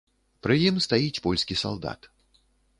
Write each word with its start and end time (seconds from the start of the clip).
Пры 0.47 0.55
ім 0.69 0.79
стаіць 0.87 1.21
польскі 1.27 1.61
салдат. 1.65 2.11